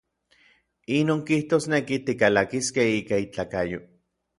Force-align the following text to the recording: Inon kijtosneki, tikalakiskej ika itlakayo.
Inon 0.99 1.21
kijtosneki, 1.29 2.01
tikalakiskej 2.09 2.91
ika 3.01 3.25
itlakayo. 3.29 3.79